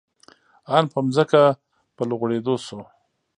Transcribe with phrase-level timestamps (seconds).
[0.75, 1.41] آن په ځمکه
[1.95, 2.79] په لوغړېدو شو.